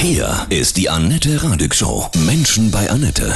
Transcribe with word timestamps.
Hier 0.00 0.46
ist 0.48 0.76
die 0.76 0.88
Annette 0.88 1.42
Radig 1.42 1.74
Show. 1.74 2.06
Menschen 2.24 2.70
bei 2.70 2.88
Annette. 2.88 3.32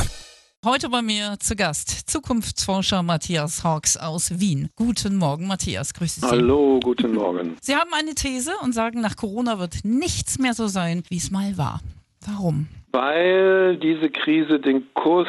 Heute 0.65 0.91
bei 0.91 1.03
mir 1.03 1.35
zu 1.41 1.57
Gast 1.57 2.09
Zukunftsforscher 2.09 3.03
Matthias 3.03 3.65
Hawks 3.65 3.97
aus 3.97 4.39
Wien. 4.39 4.69
Guten 4.77 5.17
Morgen, 5.17 5.49
Matthias. 5.49 5.93
Grüße 5.93 6.21
Sie. 6.21 6.27
Hallo, 6.27 6.79
guten 6.81 7.15
Morgen. 7.15 7.57
Sie 7.61 7.75
haben 7.75 7.91
eine 7.93 8.15
These 8.15 8.53
und 8.63 8.73
sagen, 8.75 9.01
nach 9.01 9.17
Corona 9.17 9.59
wird 9.59 9.85
nichts 9.85 10.39
mehr 10.39 10.55
so 10.55 10.69
sein, 10.69 11.03
wie 11.09 11.17
es 11.17 11.33
mal 11.33 11.59
war. 11.59 11.81
Warum? 12.25 12.69
Weil 12.93 13.77
diese 13.79 14.09
Krise 14.09 14.61
den 14.61 14.85
Kurs 14.95 15.27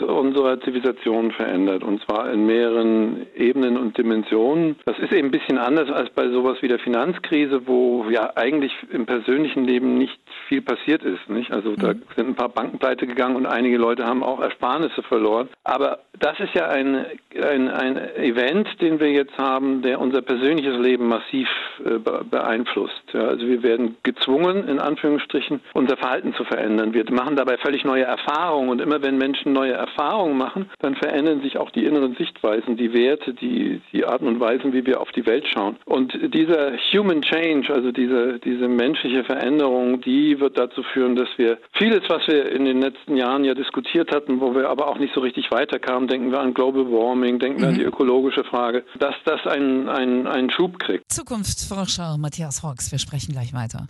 unserer 0.00 0.60
Zivilisation 0.60 1.30
verändert 1.32 1.82
und 1.82 2.02
zwar 2.04 2.30
in 2.32 2.46
mehreren 2.46 3.26
Ebenen 3.34 3.76
und 3.76 3.96
Dimensionen. 3.96 4.76
Das 4.84 4.98
ist 4.98 5.12
eben 5.12 5.28
ein 5.28 5.30
bisschen 5.30 5.58
anders 5.58 5.90
als 5.90 6.10
bei 6.10 6.28
sowas 6.28 6.58
wie 6.60 6.68
der 6.68 6.78
Finanzkrise, 6.78 7.66
wo 7.66 8.06
ja 8.10 8.36
eigentlich 8.36 8.72
im 8.90 9.06
persönlichen 9.06 9.64
Leben 9.64 9.98
nicht 9.98 10.18
viel 10.48 10.62
passiert 10.62 11.02
ist. 11.02 11.28
Nicht? 11.28 11.52
Also 11.52 11.74
da 11.76 11.94
mhm. 11.94 12.02
sind 12.16 12.28
ein 12.28 12.34
paar 12.34 12.48
Banken 12.48 12.78
pleite 12.78 13.06
gegangen 13.06 13.36
und 13.36 13.46
einige 13.46 13.76
Leute 13.76 14.06
haben 14.06 14.22
auch 14.22 14.40
Ersparnisse 14.40 15.02
verloren. 15.02 15.48
Aber 15.64 16.00
das 16.18 16.38
ist 16.40 16.54
ja 16.54 16.68
ein, 16.68 17.06
ein, 17.34 17.68
ein 17.68 17.96
Event, 18.16 18.68
den 18.80 19.00
wir 19.00 19.10
jetzt 19.10 19.36
haben, 19.38 19.82
der 19.82 20.00
unser 20.00 20.22
persönliches 20.22 20.78
Leben 20.78 21.08
massiv 21.08 21.48
äh, 21.84 21.98
beeinflusst. 21.98 23.02
Ja, 23.12 23.26
also 23.26 23.46
wir 23.46 23.62
werden 23.62 23.96
gezwungen, 24.02 24.68
in 24.68 24.78
Anführungsstrichen, 24.78 25.60
unser 25.74 25.96
Verhalten 25.96 26.34
zu 26.34 26.44
verändern. 26.44 26.94
Wir 26.94 27.04
machen 27.12 27.36
dabei 27.36 27.58
völlig 27.58 27.84
neue 27.84 28.04
Erfahrungen 28.04 28.70
und 28.70 28.80
immer 28.80 29.02
wenn 29.02 29.18
Menschen 29.18 29.52
neue 29.52 29.72
Erfahrungen 29.72 30.38
machen, 30.38 30.70
dann 30.80 30.94
verändern 30.96 31.42
sich 31.42 31.58
auch 31.58 31.70
die 31.70 31.84
inneren 31.84 32.14
Sichtweisen, 32.16 32.76
die 32.76 32.92
Werte, 32.92 33.34
die, 33.34 33.80
die 33.92 34.04
Arten 34.04 34.26
und 34.26 34.40
Weisen, 34.40 34.72
wie 34.72 34.86
wir 34.86 35.00
auf 35.00 35.12
die 35.12 35.26
Welt 35.26 35.46
schauen. 35.46 35.76
Und 35.84 36.16
dieser 36.34 36.76
Human 36.92 37.22
Change, 37.22 37.72
also 37.72 37.92
diese, 37.92 38.38
diese 38.38 38.68
menschliche 38.68 39.24
Veränderung, 39.24 40.00
die 40.00 40.35
wird 40.40 40.58
dazu 40.58 40.82
führen, 40.92 41.16
dass 41.16 41.28
wir 41.36 41.58
vieles, 41.72 42.02
was 42.08 42.26
wir 42.26 42.50
in 42.50 42.64
den 42.64 42.80
letzten 42.80 43.16
Jahren 43.16 43.44
ja 43.44 43.54
diskutiert 43.54 44.14
hatten, 44.14 44.40
wo 44.40 44.54
wir 44.54 44.68
aber 44.68 44.88
auch 44.88 44.98
nicht 44.98 45.14
so 45.14 45.20
richtig 45.20 45.50
weiterkamen, 45.50 46.08
denken 46.08 46.30
wir 46.30 46.40
an 46.40 46.54
Global 46.54 46.86
Warming, 46.86 47.38
denken 47.38 47.60
wir 47.60 47.68
mhm. 47.68 47.72
an 47.72 47.78
die 47.78 47.84
mhm. 47.84 47.88
ökologische 47.88 48.44
Frage, 48.44 48.84
dass 48.98 49.14
das 49.24 49.46
einen, 49.46 49.88
einen, 49.88 50.26
einen 50.26 50.50
Schub 50.50 50.78
kriegt. 50.78 51.04
Zukunftsforscher 51.10 52.16
Matthias 52.18 52.62
Hawks, 52.62 52.92
wir 52.92 52.98
sprechen 52.98 53.32
gleich 53.32 53.52
weiter. 53.52 53.86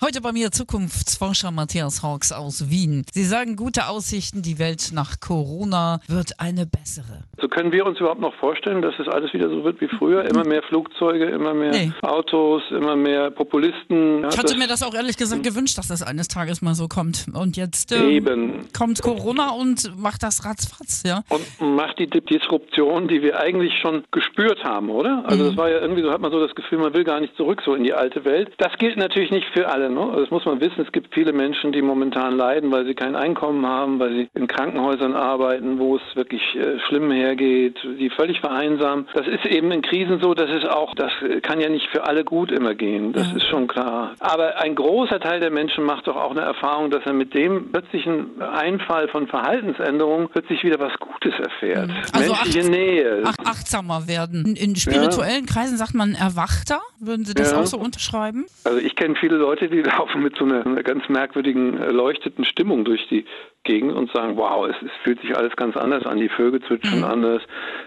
Heute 0.00 0.20
bei 0.20 0.32
mir 0.32 0.50
Zukunftsforscher 0.50 1.52
Matthias 1.52 2.02
Hawks 2.02 2.32
aus 2.32 2.70
Wien. 2.70 3.04
Sie 3.12 3.22
sagen 3.22 3.54
gute 3.54 3.86
Aussichten, 3.86 4.42
die 4.42 4.58
Welt 4.58 4.90
nach 4.92 5.20
Corona 5.20 6.00
wird 6.08 6.40
eine 6.40 6.66
bessere. 6.66 7.22
So 7.40 7.46
können 7.46 7.70
wir 7.70 7.86
uns 7.86 8.00
überhaupt 8.00 8.20
noch 8.20 8.34
vorstellen, 8.34 8.82
dass 8.82 8.94
es 8.98 9.06
alles 9.06 9.32
wieder 9.32 9.48
so 9.48 9.62
wird 9.62 9.80
wie 9.80 9.86
früher? 9.86 10.24
Immer 10.24 10.44
mehr 10.44 10.62
Flugzeuge, 10.64 11.26
immer 11.26 11.54
mehr 11.54 11.70
nee. 11.70 11.92
Autos, 12.02 12.62
immer 12.70 12.96
mehr 12.96 13.30
Populisten. 13.30 14.22
Ja, 14.22 14.28
ich 14.30 14.38
hatte 14.38 14.56
mir 14.56 14.66
das 14.66 14.82
auch 14.82 14.94
ehrlich 14.94 15.16
gesagt 15.16 15.44
gewünscht, 15.44 15.78
dass 15.78 15.86
das 15.86 16.02
eines 16.02 16.26
Tages 16.26 16.62
mal 16.62 16.74
so 16.74 16.88
kommt. 16.88 17.26
Und 17.32 17.56
jetzt 17.56 17.92
ähm, 17.92 18.66
kommt 18.76 19.02
Corona 19.02 19.50
und 19.50 19.96
macht 19.96 20.24
das 20.24 20.44
ratzfatz, 20.44 21.04
ja? 21.06 21.22
Und 21.28 21.76
macht 21.76 22.00
die 22.00 22.08
Disruption, 22.08 23.06
die 23.06 23.22
wir 23.22 23.38
eigentlich 23.38 23.74
schon 23.80 24.02
gespürt 24.10 24.64
haben, 24.64 24.90
oder? 24.90 25.22
Also 25.26 25.44
mhm. 25.44 25.48
das 25.48 25.56
war 25.56 25.70
ja 25.70 25.78
irgendwie 25.78 26.02
so, 26.02 26.10
hat 26.10 26.20
man 26.20 26.32
so 26.32 26.44
das 26.44 26.54
Gefühl, 26.56 26.78
man 26.78 26.92
will 26.92 27.04
gar 27.04 27.20
nicht 27.20 27.36
zurück 27.36 27.62
so 27.64 27.74
in 27.74 27.84
die 27.84 27.92
alte 27.94 28.24
Welt. 28.24 28.52
Das 28.58 28.72
gilt 28.78 28.96
natürlich 28.96 29.30
nicht 29.30 29.46
für 29.52 29.68
alle. 29.68 29.91
Ne? 29.94 30.12
Das 30.16 30.30
muss 30.30 30.44
man 30.44 30.60
wissen. 30.60 30.80
Es 30.84 30.92
gibt 30.92 31.14
viele 31.14 31.32
Menschen, 31.32 31.72
die 31.72 31.82
momentan 31.82 32.36
leiden, 32.36 32.70
weil 32.72 32.86
sie 32.86 32.94
kein 32.94 33.16
Einkommen 33.16 33.66
haben, 33.66 33.98
weil 33.98 34.10
sie 34.10 34.28
in 34.34 34.46
Krankenhäusern 34.46 35.14
arbeiten, 35.14 35.78
wo 35.78 35.96
es 35.96 36.02
wirklich 36.14 36.42
äh, 36.54 36.78
schlimm 36.88 37.10
hergeht, 37.10 37.78
die 37.98 38.10
völlig 38.10 38.40
vereinsamen. 38.40 39.06
Das 39.14 39.26
ist 39.26 39.44
eben 39.46 39.70
in 39.72 39.82
Krisen 39.82 40.20
so, 40.20 40.34
dass 40.34 40.50
es 40.50 40.64
auch, 40.68 40.94
das 40.94 41.12
kann 41.42 41.60
ja 41.60 41.68
nicht 41.68 41.88
für 41.90 42.04
alle 42.04 42.24
gut 42.24 42.50
immer 42.50 42.74
gehen. 42.74 43.12
Das 43.12 43.30
ja. 43.30 43.36
ist 43.36 43.46
schon 43.46 43.66
klar. 43.66 44.14
Aber 44.20 44.58
ein 44.60 44.74
großer 44.74 45.20
Teil 45.20 45.40
der 45.40 45.50
Menschen 45.50 45.84
macht 45.84 46.06
doch 46.06 46.16
auch 46.16 46.32
eine 46.32 46.40
Erfahrung, 46.40 46.90
dass 46.90 47.04
er 47.04 47.12
mit 47.12 47.34
dem 47.34 47.70
plötzlichen 47.70 48.40
Einfall 48.40 49.08
von 49.08 49.26
Verhaltensänderungen 49.26 50.28
plötzlich 50.28 50.62
wieder 50.64 50.78
was 50.78 50.92
Gutes 50.98 51.34
erfährt. 51.38 51.88
Mhm. 51.88 51.94
Also 52.12 52.32
Menschliche 52.32 52.60
acht, 52.60 52.70
Nähe. 52.70 53.22
Ach, 53.24 53.34
achtsamer 53.44 54.08
werden. 54.08 54.56
In 54.56 54.76
spirituellen 54.76 55.46
ja. 55.46 55.52
Kreisen 55.52 55.76
sagt 55.76 55.94
man 55.94 56.14
erwachter. 56.14 56.80
Würden 57.00 57.24
Sie 57.24 57.34
das 57.34 57.52
ja. 57.52 57.60
auch 57.60 57.66
so 57.66 57.78
unterschreiben? 57.78 58.46
Also 58.64 58.78
ich 58.78 58.94
kenne 58.94 59.14
viele 59.18 59.36
Leute, 59.36 59.68
die 59.72 59.82
laufen 59.82 60.22
mit 60.22 60.36
so 60.36 60.44
einer, 60.44 60.64
einer 60.64 60.82
ganz 60.82 61.08
merkwürdigen, 61.08 61.78
erleuchteten 61.78 62.44
Stimmung 62.44 62.84
durch 62.84 63.06
die 63.08 63.24
Gegend 63.64 63.92
und 63.92 64.12
sagen, 64.12 64.36
wow, 64.36 64.68
es, 64.68 64.76
es, 64.82 64.90
fühlt 65.02 65.20
sich 65.20 65.36
alles 65.36 65.56
ganz 65.56 65.76
anders 65.76 66.06
an. 66.06 66.18
Die 66.18 66.28
Vögel 66.28 66.62
zwitschern 66.62 66.98
mhm. 66.98 67.04
anders. 67.04 67.42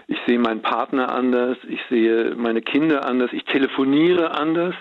Ich 0.06 0.18
sehe 0.26 0.38
meinen 0.38 0.62
Partner 0.62 1.12
anders. 1.12 1.56
Ich 1.68 1.80
sehe 1.88 2.34
meine 2.36 2.62
Kinder 2.62 3.06
anders. 3.06 3.30
Ich 3.32 3.44
telefoniere 3.44 4.32
anders. 4.32 4.74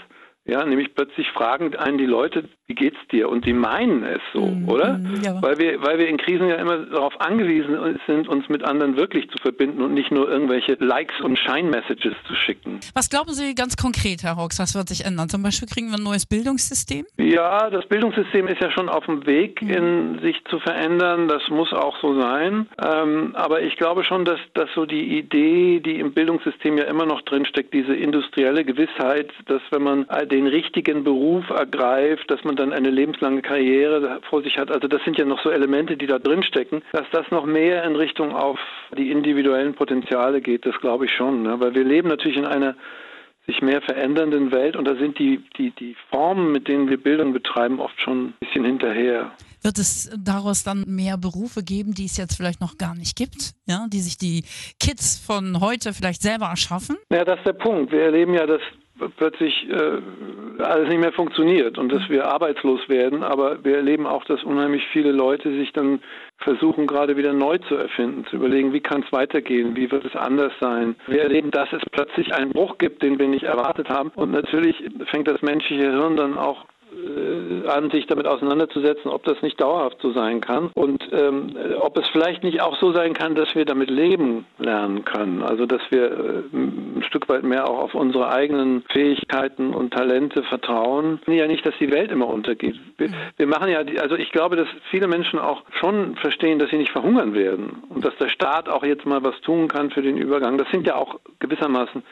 Ja, 0.47 0.63
nämlich 0.63 0.93
plötzlich 0.93 1.27
fragen 1.31 1.75
einen 1.75 1.97
die 1.97 2.05
Leute, 2.05 2.43
wie 2.67 2.75
geht's 2.75 2.97
dir? 3.11 3.29
Und 3.29 3.45
die 3.45 3.53
meinen 3.53 4.03
es 4.03 4.21
so, 4.33 4.45
mhm. 4.45 4.69
oder? 4.69 4.99
Ja. 5.23 5.41
Weil 5.41 5.57
wir, 5.57 5.81
weil 5.81 5.97
wir 5.97 6.07
in 6.07 6.17
Krisen 6.17 6.47
ja 6.47 6.55
immer 6.55 6.77
darauf 6.77 7.19
angewiesen 7.19 7.99
sind, 8.05 8.27
uns 8.27 8.47
mit 8.49 8.63
anderen 8.63 8.95
wirklich 8.95 9.29
zu 9.29 9.37
verbinden 9.39 9.81
und 9.81 9.93
nicht 9.93 10.11
nur 10.11 10.29
irgendwelche 10.29 10.73
Likes 10.79 11.19
und 11.21 11.37
Shine-Messages 11.37 12.13
zu 12.27 12.35
schicken. 12.35 12.79
Was 12.93 13.09
glauben 13.09 13.33
Sie 13.33 13.55
ganz 13.55 13.75
konkret, 13.75 14.23
Herr 14.23 14.35
Hawks, 14.35 14.59
was 14.59 14.75
wird 14.75 14.89
sich 14.89 15.05
ändern? 15.05 15.29
Zum 15.29 15.41
Beispiel 15.41 15.67
kriegen 15.67 15.89
wir 15.89 15.97
ein 15.97 16.03
neues 16.03 16.27
Bildungssystem? 16.27 17.05
Ja, 17.17 17.69
das 17.71 17.87
Bildungssystem 17.87 18.47
ist 18.47 18.61
ja 18.61 18.69
schon 18.71 18.89
auf 18.89 19.05
dem 19.05 19.25
Weg, 19.25 19.61
mhm. 19.63 19.69
in 19.69 20.19
sich 20.21 20.43
zu 20.49 20.59
verändern. 20.59 21.27
Das 21.27 21.41
muss 21.49 21.73
auch 21.73 21.99
so 22.01 22.19
sein. 22.19 22.67
Ähm, 22.83 23.35
aber 23.35 23.61
ich 23.61 23.77
glaube 23.77 24.03
schon, 24.03 24.25
dass, 24.25 24.39
dass 24.53 24.69
so 24.75 24.85
die 24.85 25.17
Idee, 25.17 25.79
die 25.79 25.99
im 25.99 26.13
Bildungssystem 26.13 26.77
ja 26.77 26.85
immer 26.85 27.05
noch 27.05 27.21
drinsteckt, 27.21 27.73
diese 27.73 27.95
industrielle 27.95 28.63
Gewissheit, 28.63 29.31
dass 29.47 29.61
wenn 29.71 29.83
man 29.83 30.09
den 30.35 30.47
richtigen 30.47 31.03
Beruf 31.03 31.49
ergreift, 31.49 32.29
dass 32.29 32.43
man 32.43 32.55
dann 32.55 32.73
eine 32.73 32.89
lebenslange 32.89 33.41
Karriere 33.41 34.19
vor 34.29 34.43
sich 34.43 34.57
hat. 34.57 34.69
Also 34.69 34.87
das 34.87 35.01
sind 35.05 35.17
ja 35.17 35.25
noch 35.25 35.41
so 35.41 35.49
Elemente, 35.49 35.95
die 35.95 36.07
da 36.07 36.19
drin 36.19 36.43
stecken. 36.43 36.81
Dass 36.91 37.07
das 37.11 37.25
noch 37.31 37.45
mehr 37.45 37.83
in 37.85 37.95
Richtung 37.95 38.35
auf 38.35 38.59
die 38.97 39.11
individuellen 39.11 39.73
Potenziale 39.73 40.41
geht, 40.41 40.65
das 40.65 40.75
glaube 40.81 41.05
ich 41.05 41.11
schon. 41.11 41.43
Ne? 41.43 41.59
Weil 41.59 41.73
wir 41.73 41.83
leben 41.83 42.09
natürlich 42.09 42.37
in 42.37 42.45
einer 42.45 42.75
sich 43.47 43.61
mehr 43.61 43.81
verändernden 43.81 44.51
Welt 44.51 44.75
und 44.75 44.85
da 44.85 44.95
sind 44.95 45.19
die, 45.19 45.39
die, 45.57 45.69
die 45.71 45.95
Formen, 46.09 46.51
mit 46.51 46.67
denen 46.67 46.89
wir 46.89 47.01
Bildung 47.01 47.31
betreiben, 47.31 47.79
oft 47.79 47.99
schon 48.01 48.27
ein 48.29 48.33
bisschen 48.39 48.65
hinterher. 48.65 49.31
Wird 49.61 49.77
es 49.77 50.09
daraus 50.17 50.63
dann 50.63 50.83
mehr 50.87 51.17
Berufe 51.17 51.63
geben, 51.63 51.93
die 51.93 52.05
es 52.05 52.17
jetzt 52.17 52.35
vielleicht 52.35 52.59
noch 52.59 52.77
gar 52.77 52.95
nicht 52.95 53.15
gibt, 53.15 53.53
ja, 53.67 53.85
die 53.87 53.99
sich 53.99 54.17
die 54.17 54.43
Kids 54.79 55.17
von 55.17 55.59
heute 55.59 55.93
vielleicht 55.93 56.23
selber 56.23 56.47
erschaffen? 56.47 56.97
Ja, 57.11 57.23
das 57.23 57.37
ist 57.37 57.45
der 57.45 57.53
Punkt. 57.53 57.91
Wir 57.91 58.01
erleben 58.01 58.33
ja, 58.33 58.47
dass 58.47 58.61
plötzlich 59.17 59.67
äh, 59.69 60.61
alles 60.61 60.89
nicht 60.89 60.99
mehr 60.99 61.11
funktioniert 61.11 61.77
und 61.77 61.91
dass 61.91 62.07
wir 62.09 62.27
arbeitslos 62.27 62.87
werden. 62.87 63.23
Aber 63.23 63.63
wir 63.63 63.77
erleben 63.77 64.05
auch, 64.07 64.23
dass 64.25 64.43
unheimlich 64.43 64.83
viele 64.91 65.11
Leute 65.11 65.51
sich 65.51 65.73
dann 65.73 66.01
versuchen, 66.37 66.87
gerade 66.87 67.17
wieder 67.17 67.33
neu 67.33 67.57
zu 67.59 67.75
erfinden, 67.75 68.25
zu 68.29 68.37
überlegen, 68.37 68.73
wie 68.73 68.81
kann 68.81 69.03
es 69.03 69.11
weitergehen, 69.11 69.75
wie 69.75 69.91
wird 69.91 70.05
es 70.05 70.15
anders 70.15 70.53
sein. 70.59 70.95
Wir 71.07 71.23
erleben, 71.23 71.51
dass 71.51 71.71
es 71.73 71.81
plötzlich 71.91 72.33
einen 72.33 72.51
Bruch 72.51 72.77
gibt, 72.77 73.03
den 73.03 73.19
wir 73.19 73.27
nicht 73.27 73.43
erwartet 73.43 73.89
haben. 73.89 74.11
Und 74.15 74.31
natürlich 74.31 74.83
fängt 75.11 75.27
das 75.27 75.41
menschliche 75.41 75.91
Hirn 75.91 76.15
dann 76.15 76.37
auch 76.37 76.65
äh, 77.05 77.67
an, 77.67 77.89
sich 77.91 78.07
damit 78.07 78.27
auseinanderzusetzen, 78.27 79.09
ob 79.11 79.23
das 79.23 79.41
nicht 79.41 79.59
dauerhaft 79.61 79.97
so 80.01 80.11
sein 80.11 80.41
kann 80.41 80.71
und 80.73 81.07
ähm, 81.11 81.55
ob 81.79 81.97
es 81.97 82.07
vielleicht 82.09 82.43
nicht 82.43 82.61
auch 82.61 82.79
so 82.79 82.91
sein 82.93 83.13
kann, 83.13 83.35
dass 83.35 83.53
wir 83.55 83.65
damit 83.65 83.89
leben 83.89 84.45
lernen 84.57 85.05
können. 85.05 85.43
Also 85.43 85.65
dass 85.65 85.81
wir 85.89 86.11
äh, 86.11 86.43
ein 86.53 87.03
Stück 87.07 87.29
weit 87.29 87.43
mehr 87.43 87.69
auch 87.69 87.79
auf 87.79 87.95
unsere 87.95 88.29
eigenen 88.29 88.83
Fähigkeiten 88.91 89.73
und 89.73 89.93
Talente 89.93 90.43
vertrauen. 90.43 91.19
Ja 91.27 91.47
nicht, 91.47 91.65
dass 91.65 91.75
die 91.79 91.91
Welt 91.91 92.11
immer 92.11 92.27
untergeht. 92.27 92.75
Wir, 92.97 93.09
wir 93.37 93.47
machen 93.47 93.69
ja, 93.69 93.79
also 94.01 94.15
ich 94.15 94.31
glaube, 94.31 94.55
dass 94.55 94.67
viele 94.89 95.07
Menschen 95.07 95.39
auch 95.39 95.63
schon 95.79 96.15
verstehen, 96.15 96.59
dass 96.59 96.69
sie 96.69 96.77
nicht 96.77 96.91
verhungern 96.91 97.33
werden 97.33 97.83
und 97.89 98.05
dass 98.05 98.15
der 98.17 98.29
Staat 98.29 98.69
auch 98.69 98.83
jetzt 98.83 99.05
mal 99.05 99.23
was 99.23 99.39
tun 99.41 99.67
kann 99.67 99.91
für 99.91 100.01
den 100.01 100.17
Übergang. 100.17 100.57
Das 100.57 100.69
sind 100.71 100.87
ja 100.87 100.95
auch 100.95 101.19
gewissermaßen 101.39 102.03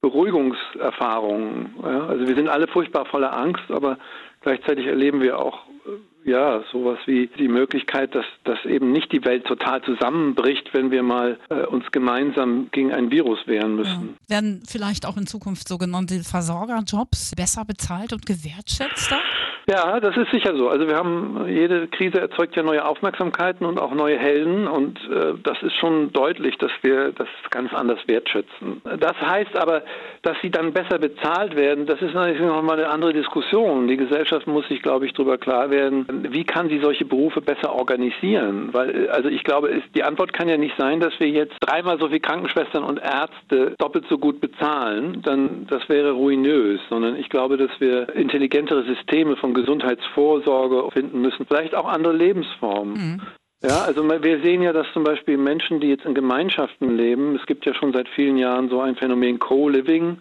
Beruhigungserfahrungen. 0.00 1.74
Ja? 1.82 2.06
Also 2.06 2.26
wir 2.28 2.34
sind 2.36 2.48
alle 2.48 2.68
furchtbar 2.68 3.06
voller 3.06 3.36
Angst, 3.36 3.64
aber 3.70 3.98
gleichzeitig 4.40 4.86
erleben 4.86 5.20
wir 5.20 5.38
auch 5.38 5.66
äh, 5.86 6.30
ja 6.30 6.62
sowas 6.72 6.98
wie 7.06 7.28
die 7.38 7.48
Möglichkeit, 7.48 8.14
dass, 8.14 8.26
dass 8.44 8.64
eben 8.64 8.92
nicht 8.92 9.12
die 9.12 9.24
Welt 9.24 9.44
total 9.46 9.82
zusammenbricht, 9.82 10.72
wenn 10.74 10.90
wir 10.90 11.02
mal 11.02 11.38
äh, 11.48 11.64
uns 11.66 11.84
gemeinsam 11.92 12.68
gegen 12.72 12.92
ein 12.92 13.10
Virus 13.10 13.38
wehren 13.46 13.76
müssen. 13.76 14.16
Ja. 14.28 14.36
Werden 14.36 14.62
vielleicht 14.66 15.06
auch 15.06 15.16
in 15.16 15.26
Zukunft 15.26 15.68
sogenannte 15.68 16.22
Versorgerjobs 16.22 17.34
besser 17.36 17.64
bezahlt 17.64 18.12
und 18.12 18.26
gewertschätzter? 18.26 19.18
Ja, 19.68 19.98
das 19.98 20.16
ist 20.16 20.30
sicher 20.30 20.56
so. 20.56 20.68
Also 20.68 20.86
wir 20.86 20.94
haben, 20.94 21.44
jede 21.48 21.88
Krise 21.88 22.20
erzeugt 22.20 22.54
ja 22.54 22.62
neue 22.62 22.84
Aufmerksamkeiten 22.84 23.66
und 23.66 23.80
auch 23.80 23.92
neue 23.92 24.16
Helden 24.16 24.68
und 24.68 24.96
äh, 25.10 25.34
das 25.42 25.60
ist 25.60 25.74
schon 25.74 26.12
deutlich, 26.12 26.56
dass 26.58 26.70
wir 26.82 27.10
das 27.10 27.26
ganz 27.50 27.74
anders 27.74 27.98
wertschätzen. 28.06 28.80
Das 29.00 29.20
heißt 29.20 29.56
aber, 29.56 29.82
dass 30.22 30.36
sie 30.40 30.50
dann 30.50 30.72
besser 30.72 31.00
bezahlt 31.00 31.56
werden, 31.56 31.84
das 31.86 32.00
ist 32.00 32.14
natürlich 32.14 32.40
nochmal 32.40 32.78
eine 32.78 32.90
andere 32.90 33.12
Diskussion. 33.12 33.88
Die 33.88 33.96
Gesellschaft 33.96 34.46
muss 34.46 34.68
sich, 34.68 34.82
glaube 34.82 35.06
ich, 35.06 35.14
darüber 35.14 35.36
klar 35.36 35.68
werden, 35.70 36.06
wie 36.30 36.44
kann 36.44 36.68
sie 36.68 36.78
solche 36.78 37.04
Berufe 37.04 37.40
besser 37.40 37.74
organisieren? 37.74 38.68
Weil, 38.72 39.08
also 39.10 39.28
ich 39.28 39.42
glaube, 39.42 39.68
ist, 39.68 39.86
die 39.96 40.04
Antwort 40.04 40.32
kann 40.32 40.48
ja 40.48 40.58
nicht 40.58 40.76
sein, 40.78 41.00
dass 41.00 41.18
wir 41.18 41.28
jetzt 41.28 41.56
dreimal 41.58 41.98
so 41.98 42.08
viel 42.08 42.20
Krankenschwestern 42.20 42.84
und 42.84 43.00
Ärzte 43.00 43.74
doppelt 43.78 44.04
so 44.08 44.16
gut 44.16 44.40
bezahlen, 44.40 45.22
dann 45.22 45.66
das 45.68 45.88
wäre 45.88 46.12
ruinös, 46.12 46.78
sondern 46.88 47.16
ich 47.16 47.28
glaube, 47.30 47.56
dass 47.56 47.70
wir 47.80 48.14
intelligentere 48.14 48.84
Systeme 48.84 49.34
von 49.34 49.55
Gesundheitsvorsorge 49.56 50.88
finden 50.92 51.20
müssen, 51.20 51.46
vielleicht 51.46 51.74
auch 51.74 51.86
andere 51.86 52.12
Lebensformen. 52.12 52.92
Mhm. 52.94 53.22
Ja, 53.62 53.82
also 53.82 54.08
wir 54.08 54.40
sehen 54.42 54.62
ja, 54.62 54.72
dass 54.72 54.86
zum 54.92 55.02
Beispiel 55.02 55.38
Menschen, 55.38 55.80
die 55.80 55.88
jetzt 55.88 56.04
in 56.04 56.14
Gemeinschaften 56.14 56.96
leben, 56.96 57.34
es 57.36 57.46
gibt 57.46 57.66
ja 57.66 57.74
schon 57.74 57.92
seit 57.92 58.08
vielen 58.10 58.36
Jahren 58.36 58.68
so 58.68 58.80
ein 58.80 58.96
Phänomen 58.96 59.38
Co-Living, 59.38 60.18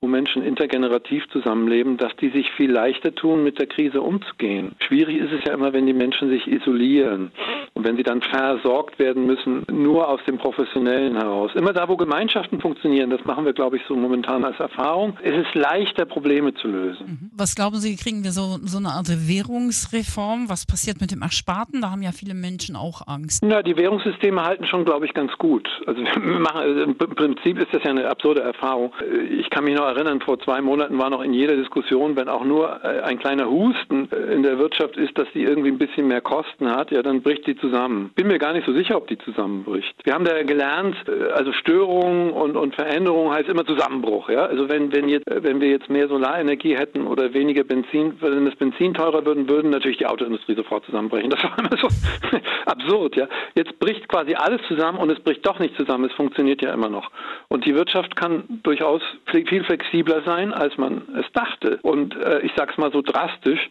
wo 0.00 0.06
Menschen 0.06 0.42
intergenerativ 0.42 1.24
zusammenleben, 1.32 1.96
dass 1.96 2.14
die 2.16 2.30
sich 2.30 2.48
viel 2.52 2.70
leichter 2.70 3.12
tun, 3.14 3.42
mit 3.42 3.58
der 3.58 3.66
Krise 3.66 4.00
umzugehen. 4.00 4.76
Schwierig 4.78 5.16
ist 5.18 5.32
es 5.32 5.44
ja 5.44 5.54
immer, 5.54 5.72
wenn 5.72 5.86
die 5.86 5.92
Menschen 5.92 6.28
sich 6.28 6.46
isolieren 6.46 7.32
und 7.74 7.84
wenn 7.84 7.96
sie 7.96 8.04
dann 8.04 8.22
versorgt 8.22 9.00
werden 9.00 9.26
müssen, 9.26 9.64
nur 9.70 10.08
aus 10.08 10.20
dem 10.28 10.38
Professionellen 10.38 11.16
heraus. 11.16 11.50
Immer 11.56 11.72
da, 11.72 11.88
wo 11.88 11.96
Gemeinschaften 11.96 12.60
funktionieren, 12.60 13.10
das 13.10 13.24
machen 13.24 13.44
wir, 13.44 13.52
glaube 13.52 13.76
ich, 13.76 13.82
so 13.88 13.96
momentan 13.96 14.44
als 14.44 14.60
Erfahrung, 14.60 15.18
ist 15.22 15.34
es 15.34 15.54
leichter, 15.54 16.04
Probleme 16.04 16.54
zu 16.54 16.68
lösen. 16.68 17.06
Mhm. 17.06 17.30
Was 17.36 17.56
glauben 17.56 17.76
Sie, 17.76 17.96
kriegen 17.96 18.22
wir 18.22 18.30
so, 18.30 18.58
so 18.62 18.78
eine 18.78 18.90
Art 18.90 19.08
Währungsreform? 19.08 20.48
Was 20.48 20.64
passiert 20.64 21.00
mit 21.00 21.10
dem 21.10 21.22
Ersparten? 21.22 21.80
Da 21.80 21.90
haben 21.90 22.02
ja 22.02 22.12
viele 22.12 22.34
Menschen 22.34 22.76
auch 22.76 23.02
Angst. 23.08 23.42
Ja, 23.42 23.62
die 23.62 23.76
Währungssysteme 23.76 24.44
halten 24.44 24.64
schon, 24.64 24.84
glaube 24.84 25.06
ich, 25.06 25.14
ganz 25.14 25.32
gut. 25.38 25.68
Also 25.86 26.00
wir 26.02 26.38
machen, 26.38 26.60
also 26.60 26.82
im 26.82 26.96
Prinzip 26.96 27.58
ist 27.58 27.72
das 27.72 27.82
ja 27.82 27.90
eine 27.90 28.08
absurde 28.08 28.42
Erfahrung. 28.42 28.92
Ich 29.30 29.50
kann 29.50 29.64
mich 29.64 29.74
noch 29.74 29.87
erinnern, 29.88 30.20
vor 30.20 30.38
zwei 30.40 30.60
Monaten 30.60 30.98
war 30.98 31.10
noch 31.10 31.22
in 31.22 31.32
jeder 31.32 31.56
Diskussion, 31.56 32.16
wenn 32.16 32.28
auch 32.28 32.44
nur 32.44 32.84
äh, 32.84 33.00
ein 33.00 33.18
kleiner 33.18 33.48
Husten 33.48 34.08
äh, 34.12 34.34
in 34.34 34.42
der 34.42 34.58
Wirtschaft 34.58 34.96
ist, 34.96 35.16
dass 35.16 35.26
die 35.34 35.42
irgendwie 35.42 35.70
ein 35.70 35.78
bisschen 35.78 36.06
mehr 36.06 36.20
Kosten 36.20 36.70
hat, 36.70 36.90
ja, 36.90 37.02
dann 37.02 37.22
bricht 37.22 37.46
die 37.46 37.56
zusammen. 37.56 38.10
Bin 38.14 38.26
mir 38.26 38.38
gar 38.38 38.52
nicht 38.52 38.66
so 38.66 38.72
sicher, 38.72 38.96
ob 38.96 39.08
die 39.08 39.18
zusammenbricht. 39.18 39.94
Wir 40.04 40.14
haben 40.14 40.24
da 40.24 40.42
gelernt, 40.42 40.96
äh, 41.08 41.32
also 41.32 41.52
Störungen 41.52 42.30
und, 42.30 42.56
und 42.56 42.74
Veränderungen 42.74 43.32
heißt 43.32 43.48
immer 43.48 43.64
Zusammenbruch, 43.64 44.28
ja. 44.28 44.46
Also 44.46 44.68
wenn, 44.68 44.92
wenn 44.92 45.08
jetzt, 45.08 45.26
wenn 45.28 45.60
wir 45.60 45.70
jetzt 45.70 45.88
mehr 45.88 46.08
Solarenergie 46.08 46.76
hätten 46.76 47.06
oder 47.06 47.32
weniger 47.32 47.64
Benzin, 47.64 48.14
wenn 48.20 48.44
das 48.44 48.56
Benzin 48.56 48.94
teurer 48.94 49.24
würden, 49.24 49.48
würden 49.48 49.70
natürlich 49.70 49.98
die 49.98 50.06
Autoindustrie 50.06 50.54
sofort 50.54 50.84
zusammenbrechen. 50.84 51.30
Das 51.30 51.42
war 51.42 51.58
immer 51.58 51.76
so 51.78 51.88
absurd, 52.66 53.16
ja. 53.16 53.26
Jetzt 53.54 53.78
bricht 53.78 54.08
quasi 54.08 54.34
alles 54.34 54.60
zusammen 54.68 54.98
und 54.98 55.10
es 55.10 55.20
bricht 55.20 55.46
doch 55.46 55.58
nicht 55.58 55.76
zusammen. 55.76 56.04
Es 56.04 56.12
funktioniert 56.12 56.62
ja 56.62 56.72
immer 56.74 56.88
noch. 56.88 57.10
Und 57.48 57.64
die 57.64 57.74
Wirtschaft 57.74 58.14
kann 58.14 58.60
durchaus 58.62 59.02
viel 59.26 59.64
flexibler 59.64 59.77
sein, 60.24 60.52
als 60.52 60.76
man 60.76 61.02
es 61.18 61.30
dachte. 61.32 61.78
Und 61.82 62.16
äh, 62.16 62.40
ich 62.40 62.52
sage 62.56 62.72
es 62.72 62.78
mal 62.78 62.92
so 62.92 63.02
drastisch, 63.02 63.68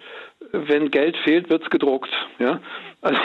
wenn 0.52 0.92
Geld 0.92 1.18
fehlt, 1.18 1.50
wird 1.50 1.64
es 1.64 1.70
gedruckt. 1.70 2.10
Ja? 2.40 2.60
Also 3.02 3.22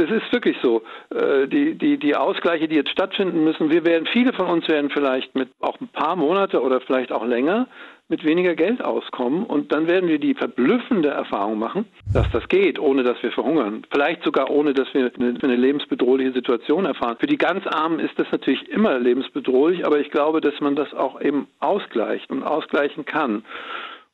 es 0.00 0.10
ist 0.10 0.32
wirklich 0.32 0.56
so. 0.62 0.82
Äh, 1.14 1.46
die, 1.46 1.74
die, 1.74 1.98
die 1.98 2.16
Ausgleiche, 2.16 2.68
die 2.68 2.76
jetzt 2.76 2.90
stattfinden 2.90 3.44
müssen, 3.44 3.70
wir 3.70 3.84
werden, 3.84 4.08
viele 4.12 4.32
von 4.32 4.46
uns 4.46 4.66
werden 4.68 4.90
vielleicht 4.90 5.34
mit 5.34 5.50
auch 5.60 5.80
ein 5.80 5.88
paar 5.88 6.16
Monate 6.16 6.60
oder 6.62 6.80
vielleicht 6.80 7.12
auch 7.12 7.24
länger 7.24 7.66
mit 8.10 8.24
weniger 8.24 8.56
Geld 8.56 8.82
auskommen. 8.82 9.44
Und 9.44 9.72
dann 9.72 9.86
werden 9.86 10.08
wir 10.08 10.18
die 10.18 10.34
verblüffende 10.34 11.08
Erfahrung 11.08 11.58
machen, 11.58 11.86
dass 12.12 12.28
das 12.32 12.48
geht, 12.48 12.78
ohne 12.78 13.04
dass 13.04 13.22
wir 13.22 13.30
verhungern. 13.30 13.86
Vielleicht 13.92 14.24
sogar 14.24 14.50
ohne, 14.50 14.74
dass 14.74 14.92
wir 14.92 15.12
eine, 15.16 15.38
eine 15.40 15.56
lebensbedrohliche 15.56 16.32
Situation 16.32 16.86
erfahren. 16.86 17.16
Für 17.20 17.28
die 17.28 17.38
ganz 17.38 17.64
Armen 17.68 18.00
ist 18.00 18.18
das 18.18 18.26
natürlich 18.32 18.68
immer 18.68 18.98
lebensbedrohlich, 18.98 19.86
aber 19.86 20.00
ich 20.00 20.10
glaube, 20.10 20.40
dass 20.40 20.58
man 20.60 20.74
das 20.74 20.92
auch 20.92 21.20
eben 21.20 21.46
ausgleicht 21.60 22.30
und 22.30 22.42
ausgleichen 22.42 23.04
kann. 23.04 23.44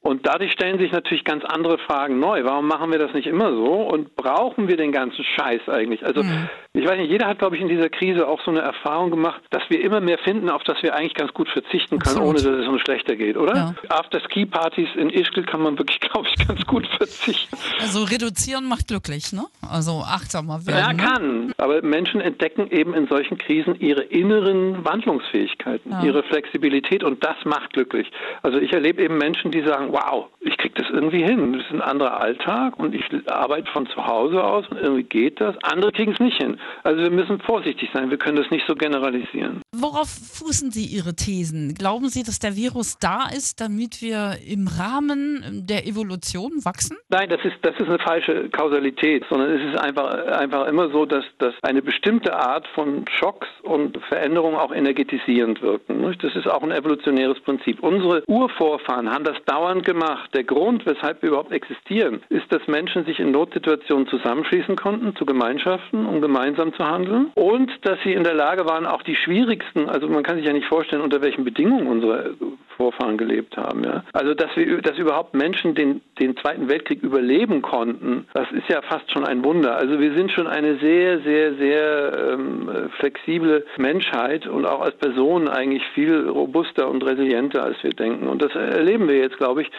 Und 0.07 0.25
dadurch 0.25 0.53
stellen 0.53 0.79
sich 0.79 0.93
natürlich 0.93 1.25
ganz 1.25 1.45
andere 1.45 1.79
Fragen 1.79 2.21
neu. 2.21 2.45
Warum 2.45 2.69
machen 2.69 2.93
wir 2.93 2.99
das 3.01 3.13
nicht 3.13 3.27
immer 3.27 3.51
so? 3.51 3.73
Und 3.73 4.15
brauchen 4.15 4.69
wir 4.69 4.77
den 4.77 4.93
ganzen 4.93 5.25
Scheiß 5.25 5.69
eigentlich? 5.69 6.07
Also 6.07 6.23
mhm. 6.23 6.49
Ich 6.77 6.87
weiß 6.87 6.99
nicht, 6.99 7.11
jeder 7.11 7.27
hat, 7.27 7.39
glaube 7.39 7.57
ich, 7.57 7.63
in 7.63 7.69
dieser 7.69 7.89
Krise 7.89 8.27
auch 8.27 8.41
so 8.45 8.51
eine 8.51 8.61
Erfahrung 8.61 9.11
gemacht, 9.11 9.41
dass 9.51 9.63
wir 9.69 9.81
immer 9.81 10.01
mehr 10.01 10.19
finden, 10.19 10.51
auf 10.51 10.63
das 10.65 10.83
wir 10.83 10.95
eigentlich 10.95 11.15
ganz 11.15 11.33
gut 11.33 11.49
verzichten 11.49 11.99
können, 11.99 12.19
Absolut. 12.19 12.29
ohne 12.29 12.43
dass 12.43 12.65
es 12.65 12.69
uns 12.69 12.81
schlechter 12.83 13.17
geht, 13.17 13.37
oder? 13.37 13.55
Ja. 13.55 13.75
After-Ski-Partys 13.89 14.89
in 14.97 15.11
Ischgl 15.11 15.45
kann 15.45 15.63
man 15.63 15.79
wirklich, 15.79 16.01
glaube 16.13 16.29
ich, 16.29 16.47
ganz 16.47 16.65
gut 16.67 16.87
verzichten. 16.97 17.57
Also 17.81 18.05
reduzieren 18.05 18.69
macht 18.69 18.89
glücklich, 18.89 19.33
ne? 19.33 19.47
Also 19.69 20.03
achtsamer 20.07 20.67
werden. 20.67 20.79
Ja, 20.79 20.93
ne? 20.93 21.03
kann. 21.03 21.53
Aber 21.59 21.83
Menschen 21.83 22.21
entdecken 22.21 22.71
eben 22.71 22.95
in 22.95 23.07
solchen 23.09 23.39
Krisen 23.39 23.79
ihre 23.81 24.03
inneren 24.03 24.85
Wandlungsfähigkeiten, 24.85 25.93
ja. 25.93 26.03
ihre 26.03 26.23
Flexibilität 26.25 27.03
und 27.03 27.25
das 27.25 27.37
macht 27.45 27.73
glücklich. 27.73 28.11
Also 28.43 28.59
ich 28.59 28.73
erlebe 28.73 29.03
eben 29.03 29.19
Menschen, 29.19 29.51
die 29.51 29.63
sagen, 29.63 29.93
wow, 29.93 30.27
ich 30.41 30.57
kriege 30.59 30.75
das 30.75 30.91
irgendwie 30.91 31.23
hin. 31.23 31.53
Das 31.55 31.63
ist 31.63 31.73
ein 31.73 31.83
anderer 31.83 32.21
Alltag 32.21 32.79
und 32.79 32.95
ich 32.95 33.05
arbeite 33.27 33.71
von 33.73 33.87
zu 33.89 34.07
Hause 34.07 34.43
aus 34.43 34.67
und 34.69 34.79
irgendwie 34.79 35.05
geht 35.05 35.41
das. 35.41 35.57
Andere 35.63 35.93
kriegen 35.93 36.13
es 36.13 36.21
nicht 36.21 36.37
hin. 36.37 36.59
Also 36.83 37.03
wir 37.03 37.11
müssen 37.11 37.41
vorsichtig 37.41 37.91
sein. 37.93 38.11
Wir 38.11 38.19
können 38.19 38.37
das 38.37 38.51
nicht 38.51 38.65
so 38.67 38.75
generalisieren. 38.75 39.63
Worauf 39.75 40.09
fußen 40.09 40.71
Sie 40.71 40.85
Ihre 40.85 41.15
Thesen? 41.15 41.75
Glauben 41.75 42.09
Sie, 42.09 42.23
dass 42.23 42.39
der 42.39 42.57
Virus 42.57 42.99
da 42.99 43.29
ist, 43.29 43.61
damit 43.61 44.03
wir 44.03 44.37
im 44.47 44.69
Rahmen 44.69 45.67
der 45.67 45.87
Evolution 45.87 46.65
wachsen? 46.65 46.97
Nein, 47.09 47.29
das 47.29 47.41
ist, 47.45 47.57
das 47.63 47.75
ist 47.79 47.89
eine 47.89 47.99
falsche 47.99 48.49
Kausalität, 48.51 49.25
sondern 49.29 49.51
es 49.51 49.73
ist 49.73 49.79
einfach, 49.79 50.13
einfach 50.27 50.67
immer 50.67 50.91
so, 50.91 51.07
dass, 51.07 51.25
dass 51.39 51.55
eine 51.63 51.83
bestimmte 51.83 52.35
Art 52.35 52.67
von 52.75 53.05
Schocks 53.19 53.49
und 53.63 53.99
Veränderungen 54.09 54.57
auch 54.57 54.73
energetisierend 54.73 55.63
wirken. 55.63 56.03
Das 56.21 56.35
ist 56.35 56.47
auch 56.47 56.63
ein 56.63 56.73
evolutionäres 56.73 57.41
Prinzip. 57.41 57.83
Unsere 57.83 58.23
Urvorfahren 58.27 59.11
haben 59.11 59.25
das 59.25 59.37
dauernd 59.47 59.85
gemacht. 59.85 60.31
Der 60.35 60.45
Grund, 60.45 60.87
weshalb 60.87 61.23
wir 61.23 61.31
überhaupt 61.31 61.53
existieren, 61.53 62.23
ist, 62.29 62.51
dass 62.53 62.67
Menschen 62.67 63.05
sich 63.05 63.19
in 63.21 63.31
Notsituationen 63.31 64.07
zusammenschließen 64.09 64.77
konnten 64.77 65.15
zu 65.17 65.27
Gemeinschaften, 65.27 66.07
um 66.07 66.21
gemeinsam 66.21 66.56
zu 66.73 66.87
handeln 66.87 67.31
und 67.35 67.71
dass 67.83 67.99
sie 68.03 68.13
in 68.13 68.25
der 68.25 68.35
Lage 68.35 68.67
waren, 68.67 68.87
auch 68.87 69.03
die 69.03 69.17
schwierigsten, 69.17 69.89
also 69.89 70.09
man 70.09 70.23
kann 70.23 70.37
sich 70.37 70.47
ja 70.47 70.53
nicht 70.53 70.67
vorstellen, 70.67 71.03
unter 71.03 71.23
welchen 71.23 71.45
Bedingungen 71.45 71.87
unsere 71.87 72.35
Vorfahren 72.77 73.17
gelebt 73.17 73.57
haben. 73.57 73.85
Ja? 73.85 74.05
Also 74.13 74.35
dass 74.35 74.55
wir, 74.57 74.81
dass 74.83 74.99
überhaupt 74.99 75.35
Menschen 75.35 75.75
den, 75.75 76.03
den 76.21 76.37
Zweiten 76.37 76.69
Weltkrieg 76.69 77.03
überleben 77.03 77.63
konnten, 77.63 78.27
das 78.35 78.51
ist 78.53 78.69
ja 78.69 78.83
fast 78.83 79.11
schon 79.11 79.25
ein 79.25 79.45
Wunder. 79.45 79.77
Also 79.77 79.99
wir 79.99 80.15
sind 80.15 80.31
schon 80.31 80.47
eine 80.47 80.79
sehr, 80.79 81.21
sehr, 81.23 81.55
sehr 81.55 82.33
ähm, 82.33 82.91
flexible 82.99 83.65
Menschheit 83.79 84.47
und 84.47 84.67
auch 84.67 84.81
als 84.81 84.97
Personen 84.97 85.49
eigentlich 85.49 85.83
viel 85.95 86.29
robuster 86.29 86.89
und 86.89 87.05
resilienter, 87.05 87.65
als 87.65 87.83
wir 87.83 87.91
denken. 87.91 88.29
Und 88.29 88.43
das 88.43 88.53
erleben 88.55 89.09
wir 89.09 89.17
jetzt, 89.17 89.39
glaube 89.39 89.63
ich. 89.63 89.71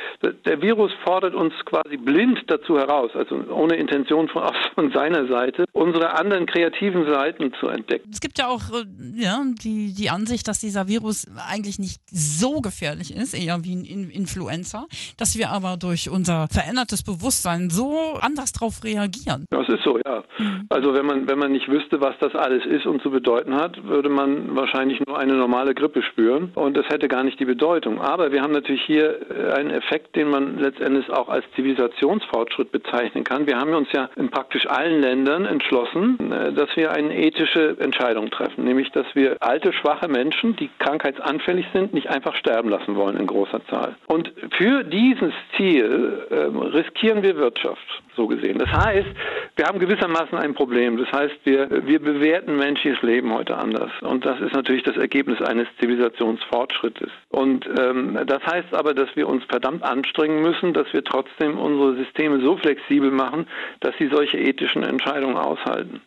Der 0.46 0.62
Virus 0.62 0.92
fordert 1.04 1.36
uns 1.36 1.54
quasi 1.66 1.98
blind 1.98 2.44
dazu 2.48 2.78
heraus, 2.78 3.12
also 3.14 3.44
ohne 3.52 3.76
Intention 3.76 4.28
von, 4.28 4.44
von 4.76 4.92
seiner 4.92 5.28
Seite, 5.28 5.66
unsere 5.74 6.18
anderen 6.18 6.46
kreativen 6.46 7.06
Seiten 7.06 7.54
zu 7.60 7.68
entdecken. 7.68 8.10
Es 8.12 8.20
gibt 8.20 8.40
ja 8.40 8.48
auch 8.48 8.62
äh, 8.72 8.86
ja, 9.16 9.44
die, 9.64 9.94
die 9.94 10.10
Ansicht, 10.10 10.48
dass 10.48 10.60
dieser 10.60 10.88
Virus 10.88 11.28
eigentlich 11.50 11.80
nicht 11.80 12.02
so 12.10 12.62
gefährlich 12.62 12.87
gefährlich 12.88 13.16
ist, 13.16 13.34
eher 13.34 13.64
wie 13.64 13.76
ein 13.76 14.10
Influencer, 14.10 14.86
dass 15.18 15.38
wir 15.38 15.50
aber 15.50 15.78
durch 15.78 16.10
unser 16.10 16.48
verändertes 16.48 17.04
Bewusstsein 17.04 17.70
so 17.70 18.18
anders 18.22 18.54
darauf 18.54 18.84
reagieren. 18.84 19.46
Das 19.50 19.68
ist 19.68 19.84
so, 19.84 19.98
ja. 19.98 20.24
Mhm. 20.38 20.66
Also 20.70 20.94
wenn 20.94 21.06
man, 21.06 21.28
wenn 21.28 21.40
man 21.40 21.52
nicht 21.52 21.68
wüsste, 21.68 22.00
was 22.00 22.16
das 22.20 22.34
alles 22.36 22.66
ist 22.66 22.86
und 22.86 23.02
zu 23.02 23.12
bedeuten 23.12 23.56
hat, 23.56 23.84
würde 23.84 24.10
man 24.10 24.56
wahrscheinlich 24.56 25.00
nur 25.06 25.18
eine 25.18 25.34
normale 25.34 25.74
Grippe 25.74 26.02
spüren 26.02 26.52
und 26.56 26.78
das 26.78 26.88
hätte 26.88 27.08
gar 27.08 27.24
nicht 27.24 27.40
die 27.40 27.46
Bedeutung. 27.46 28.00
Aber 28.00 28.32
wir 28.32 28.42
haben 28.42 28.54
natürlich 28.54 28.84
hier 28.86 29.20
äh, 29.30 29.54
einen 29.54 29.72
Effekt, 29.72 30.16
den 30.16 30.30
man 30.30 30.60
letztendlich 30.60 31.10
auch 31.10 31.30
als 31.30 31.46
Zivilisationsfortschritt 31.56 32.72
bezeichnen 32.72 33.24
kann. 33.24 33.48
Wir 33.48 33.58
haben 33.58 33.74
uns 33.74 33.92
ja 33.92 34.10
in 34.16 34.30
praktisch 34.30 34.66
allen 34.68 35.02
Ländern 35.02 35.46
entschlossen, 35.46 36.32
äh, 36.32 36.54
dass 36.54 36.70
wir 36.76 36.92
eine 36.92 37.18
ethische 37.18 37.78
Entscheidung 37.80 38.30
treffen, 38.30 38.64
nämlich 38.64 38.92
dass 38.92 39.08
wir 39.14 39.38
alte, 39.42 39.74
schwache 39.74 40.08
Menschen, 40.08 40.56
die 40.56 40.70
krankheitsanfällig 40.80 41.66
sind, 41.74 41.94
nicht 41.94 42.08
einfach 42.08 42.36
sterben 42.36 42.70
lassen 42.70 42.77
lassen 42.78 42.96
wollen 42.96 43.18
in 43.18 43.28
großer 43.28 43.66
Zahl. 43.68 43.96
Und 44.08 44.32
für 44.58 44.84
dieses 44.84 45.34
Ziel 45.56 46.28
äh, 46.30 46.36
riskieren 46.36 47.24
wir 47.24 47.36
Wirtschaft, 47.36 47.86
so 48.16 48.28
gesehen. 48.28 48.58
Das 48.58 48.70
heißt, 48.70 49.08
wir 49.56 49.66
haben 49.66 49.80
gewissermaßen 49.80 50.38
ein 50.38 50.54
Problem. 50.54 50.98
Das 50.98 51.12
heißt, 51.12 51.36
wir, 51.44 51.86
wir 51.86 52.00
bewerten 52.00 52.58
menschliches 52.58 53.02
Leben 53.02 53.34
heute 53.34 53.58
anders. 53.58 53.92
Und 54.02 54.26
das 54.26 54.40
ist 54.40 54.54
natürlich 54.54 54.84
das 54.84 54.98
Ergebnis 54.98 55.42
eines 55.42 55.68
Zivilisationsfortschrittes. 55.80 57.10
Und 57.30 57.68
ähm, 57.80 58.20
das 58.26 58.46
heißt 58.46 58.74
aber, 58.74 58.94
dass 58.94 59.10
wir 59.16 59.28
uns 59.28 59.44
verdammt 59.46 59.84
anstrengen 59.84 60.42
müssen, 60.42 60.74
dass 60.74 60.92
wir 60.94 61.04
trotzdem 61.04 61.58
unsere 61.58 61.96
Systeme 61.96 62.40
so 62.42 62.58
flexibel 62.58 63.12
machen, 63.12 63.48
dass 63.80 63.96
sie 63.98 64.08
solche 64.08 64.38
ethischen 64.38 64.84
Entscheidungen 64.84 65.38
aushalten. 65.38 66.02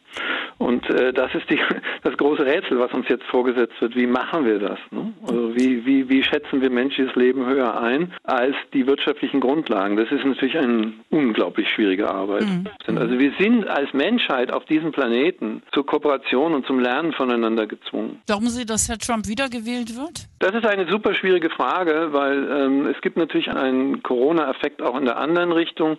Und 0.58 0.88
äh, 0.90 1.12
das 1.12 1.34
ist 1.34 1.48
die, 1.48 1.58
das 2.02 2.16
große 2.16 2.44
Rätsel, 2.44 2.78
was 2.78 2.92
uns 2.92 3.08
jetzt 3.08 3.24
vorgesetzt 3.24 3.80
wird. 3.80 3.96
Wie 3.96 4.06
machen 4.06 4.44
wir 4.44 4.58
das? 4.58 4.78
Ne? 4.90 5.12
Also 5.22 5.56
wie, 5.56 5.84
wie, 5.86 6.08
wie 6.08 6.22
schätzen 6.22 6.60
wir 6.60 6.70
menschliches 6.70 7.14
Leben 7.16 7.46
höher 7.46 7.80
ein 7.80 8.12
als 8.24 8.54
die 8.74 8.86
wirtschaftlichen 8.86 9.40
Grundlagen? 9.40 9.96
Das 9.96 10.10
ist 10.12 10.24
natürlich 10.24 10.58
eine 10.58 10.92
unglaublich 11.08 11.68
schwierige 11.70 12.10
Arbeit. 12.10 12.42
Mhm. 12.42 12.66
Also 12.98 13.18
wir 13.18 13.32
sind 13.38 13.66
als 13.68 13.92
Menschheit 13.94 14.52
auf 14.52 14.64
diesem 14.66 14.92
Planeten 14.92 15.62
zur 15.72 15.86
Kooperation 15.86 16.52
und 16.52 16.66
zum 16.66 16.78
Lernen 16.78 17.12
voneinander 17.12 17.66
gezwungen. 17.66 18.20
Glauben 18.26 18.48
Sie, 18.48 18.66
dass 18.66 18.88
Herr 18.88 18.98
Trump 18.98 19.28
wiedergewählt 19.28 19.96
wird? 19.96 20.28
Das 20.40 20.54
ist 20.54 20.66
eine 20.66 20.86
super 20.90 21.14
schwierige 21.14 21.50
Frage, 21.50 22.08
weil 22.12 22.48
ähm, 22.50 22.86
es 22.86 23.00
gibt 23.00 23.16
natürlich 23.16 23.50
einen 23.50 24.02
Corona-Effekt 24.02 24.82
auch 24.82 24.98
in 24.98 25.06
der 25.06 25.16
anderen 25.16 25.52
Richtung. 25.52 25.98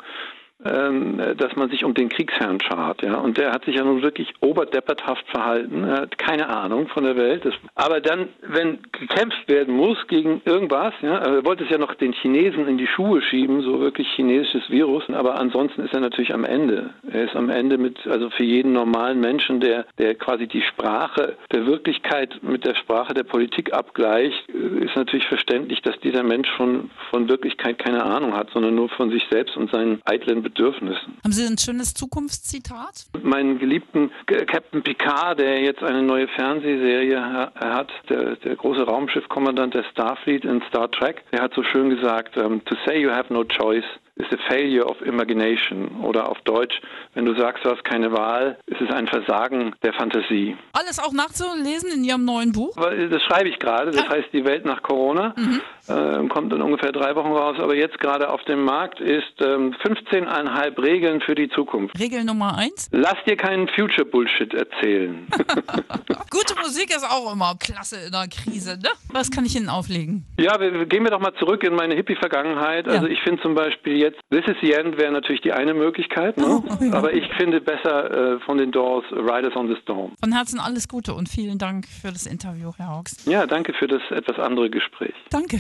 Ähm, 0.66 1.20
dass 1.38 1.56
man 1.56 1.70
sich 1.70 1.84
um 1.84 1.94
den 1.94 2.10
Kriegsherrn 2.10 2.60
schart. 2.62 3.02
Ja? 3.02 3.16
Und 3.16 3.38
der 3.38 3.52
hat 3.52 3.66
sich 3.66 3.76
ja 3.76 3.84
nun 3.84 4.02
wirklich 4.02 4.34
oberdepperthaft 4.42 5.26
verhalten. 5.28 5.84
Er 5.84 6.02
hat 6.02 6.18
keine 6.18 6.50
Ahnung 6.50 6.88
von 6.88 7.04
der 7.04 7.16
Welt. 7.16 7.42
Aber 7.76 8.00
dann, 8.02 8.30
wenn 8.42 8.80
gekämpft 8.92 9.48
werden 9.48 9.76
muss 9.76 9.98
gegen 10.08 10.42
irgendwas, 10.46 10.94
ja, 11.02 11.18
er 11.18 11.46
wollte 11.46 11.64
es 11.64 11.70
ja 11.70 11.78
noch 11.78 11.96
den 11.96 12.14
Chinesen 12.14 12.68
in 12.68 12.78
die 12.78 12.88
Schuhe 12.88 13.22
schieben, 13.22 13.62
so 13.62 13.80
wirklich 13.80 14.08
chinesisches 14.16 14.70
Virus. 14.70 15.04
Aber 15.10 15.40
ansonsten 15.40 15.82
ist 15.82 15.94
er 15.94 16.00
natürlich 16.00 16.34
am 16.34 16.46
Ende. 16.46 16.92
Er 17.12 17.24
ist 17.24 17.36
am 17.36 17.50
Ende 17.50 17.78
mit, 17.78 18.06
also 18.08 18.30
für 18.30 18.44
jeden 18.44 18.74
normalen 18.74 19.20
Menschen, 19.20 19.60
der, 19.60 19.86
der 19.98 20.16
quasi 20.16 20.48
die 20.48 20.62
Sprache 20.62 21.38
der 21.52 21.66
Wirklichkeit 21.66 22.42
mit 22.44 22.66
der 22.66 22.76
Sprache 22.76 23.14
der 23.14 23.24
Politik 23.24 23.74
abgleicht, 23.74 24.48
äh, 24.50 24.86
ist 24.86 24.96
natürlich 24.96 25.26
verständlich, 25.28 25.82
dass 25.82 26.00
dieser 26.02 26.24
Mensch 26.24 26.50
von, 26.52 26.92
von 27.10 27.30
Wirklichkeit 27.30 27.80
keine 27.80 28.04
Ahnung 28.04 28.36
hat, 28.36 28.50
sondern 28.52 28.76
nur 28.76 28.90
von 28.90 29.10
sich 29.10 29.26
selbst 29.32 29.58
und 29.58 29.72
seinen 29.72 30.02
eitlen 30.06 30.44
Bedürfnissen. 30.52 31.18
Haben 31.24 31.32
Sie 31.32 31.46
ein 31.46 31.58
schönes 31.58 31.94
Zukunftszitat? 31.94 33.06
Meinen 33.24 33.58
geliebten 33.58 34.12
Captain 34.26 34.84
Picard, 34.84 35.40
der 35.40 35.62
jetzt 35.62 35.82
eine 35.82 36.04
neue 36.04 36.28
Fernsehserie 36.28 37.22
hat, 37.56 37.90
der, 38.10 38.36
der 38.36 38.56
große 38.56 38.84
Raumschiffkommandant 38.84 39.74
der 39.74 39.84
Starfleet 39.92 40.44
in 40.46 40.62
Star 40.68 40.92
Trek, 40.92 41.24
der 41.32 41.44
hat 41.44 41.54
so 41.54 41.64
schön 41.64 41.90
gesagt, 41.90 42.36
ähm, 42.38 42.64
to 42.66 42.76
say 42.86 43.02
you 43.02 43.10
have 43.10 43.32
no 43.34 43.44
choice 43.44 43.86
ist 44.22 44.34
a 44.34 44.38
failure 44.48 44.86
of 44.86 45.02
imagination. 45.02 46.02
Oder 46.04 46.30
auf 46.30 46.40
Deutsch, 46.42 46.80
wenn 47.14 47.26
du 47.26 47.36
sagst, 47.36 47.66
du 47.66 47.72
hast 47.72 47.84
keine 47.84 48.12
Wahl, 48.12 48.58
ist 48.68 48.82
es 48.82 48.90
ein 48.94 49.08
Versagen 49.08 49.74
der 49.84 49.94
Fantasie. 49.94 50.56
Alles 50.74 51.00
auch 51.00 51.12
nachzulesen 51.12 51.92
in 51.92 52.04
Ihrem 52.04 52.26
neuen 52.26 52.52
Buch? 52.52 52.76
Das 52.76 53.22
schreibe 53.24 53.50
ich 53.50 53.60
gerade. 53.60 53.92
Das 53.92 54.08
heißt 54.08 54.30
Die 54.34 54.46
Welt 54.46 54.66
nach 54.66 54.82
Corona. 54.82 55.34
Mhm. 55.38 55.62
Äh, 55.88 56.28
kommt 56.28 56.54
in 56.54 56.62
ungefähr 56.62 56.92
drei 56.92 57.16
Wochen 57.16 57.32
raus. 57.32 57.58
Aber 57.60 57.76
jetzt 57.76 58.00
gerade 58.00 58.30
auf 58.30 58.44
dem 58.46 58.64
Markt 58.64 59.00
ist 59.00 59.34
ähm, 59.42 59.74
15,5 59.84 60.82
Regeln 60.82 61.22
für 61.22 61.36
die 61.36 61.50
Zukunft. 61.50 62.00
Regel 62.00 62.24
Nummer 62.24 62.58
eins? 62.58 62.90
Lass 62.92 63.18
dir 63.28 63.36
keinen 63.36 63.68
Future 63.70 64.06
Bullshit 64.06 64.54
erzählen. 64.54 65.28
Gute 66.30 66.56
Musik 66.62 66.96
ist 66.96 67.04
auch 67.04 67.34
immer 67.34 67.56
klasse 67.60 67.98
in 68.08 68.14
einer 68.14 68.28
Krise. 68.28 68.78
Ne? 68.82 68.90
Was 69.12 69.32
kann 69.32 69.46
ich 69.46 69.56
Ihnen 69.56 69.70
auflegen? 69.70 70.26
Ja, 70.40 70.60
wir, 70.60 70.86
gehen 70.86 71.04
wir 71.04 71.12
doch 71.12 71.20
mal 71.20 71.34
zurück 71.40 71.64
in 71.64 71.76
meine 71.76 71.96
Hippie-Vergangenheit. 71.96 72.88
Also 72.88 73.08
ja. 73.08 73.12
ich 73.12 73.22
finde 73.22 73.42
zum 73.42 73.56
Beispiel 73.56 73.98
jetzt 74.12 74.22
This 74.30 74.46
is 74.48 74.56
the 74.62 74.74
End 74.74 74.98
wäre 74.98 75.12
natürlich 75.12 75.42
die 75.42 75.52
eine 75.52 75.74
Möglichkeit, 75.74 76.38
ne? 76.38 76.46
oh, 76.46 76.84
ja. 76.84 76.94
aber 76.94 77.14
ich 77.14 77.28
finde 77.38 77.62
besser 77.62 78.36
äh, 78.36 78.40
von 78.42 78.58
den 78.58 78.72
Doors 78.72 79.06
Riders 79.12 79.56
on 79.56 79.68
the 79.68 79.76
Storm. 79.82 80.14
Von 80.20 80.32
Herzen 80.32 80.60
alles 80.60 80.88
Gute 80.88 81.14
und 81.14 81.30
vielen 81.30 81.58
Dank 81.58 81.88
für 81.88 82.12
das 82.12 82.26
Interview, 82.26 82.72
Herr 82.78 82.88
Hawks. 82.88 83.26
Ja, 83.26 83.46
danke 83.46 83.74
für 83.74 83.88
das 83.88 84.02
etwas 84.12 84.40
andere 84.40 84.70
Gespräch. 84.70 85.14
Danke. 85.30 85.60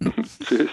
Tschüss. 0.44 0.68